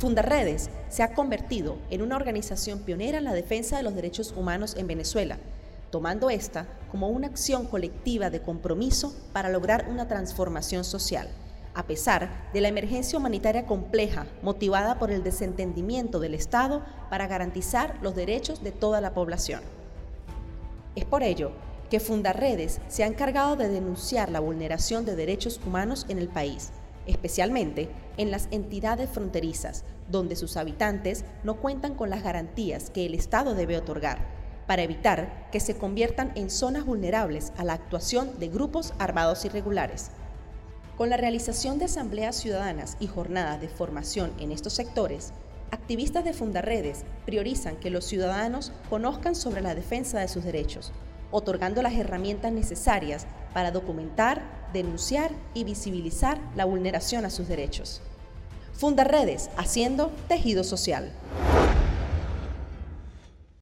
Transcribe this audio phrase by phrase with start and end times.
[0.00, 4.74] Fundarredes se ha convertido en una organización pionera en la defensa de los derechos humanos
[4.78, 5.36] en Venezuela,
[5.90, 11.28] tomando esta como una acción colectiva de compromiso para lograr una transformación social,
[11.74, 17.98] a pesar de la emergencia humanitaria compleja motivada por el desentendimiento del Estado para garantizar
[18.00, 19.60] los derechos de toda la población.
[20.96, 21.52] Es por ello
[21.90, 26.72] que Fundarredes se ha encargado de denunciar la vulneración de derechos humanos en el país
[27.10, 33.14] especialmente en las entidades fronterizas, donde sus habitantes no cuentan con las garantías que el
[33.14, 34.18] Estado debe otorgar,
[34.66, 40.10] para evitar que se conviertan en zonas vulnerables a la actuación de grupos armados irregulares.
[40.96, 45.32] Con la realización de asambleas ciudadanas y jornadas de formación en estos sectores,
[45.70, 50.92] activistas de Fundarredes priorizan que los ciudadanos conozcan sobre la defensa de sus derechos,
[51.30, 58.00] otorgando las herramientas necesarias para documentar, denunciar y visibilizar la vulneración a sus derechos.
[58.72, 61.12] Funda redes haciendo tejido social.